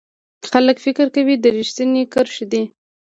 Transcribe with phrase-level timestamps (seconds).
[0.51, 2.63] خلک فکر کوي دا ریښتینې کرښې دي.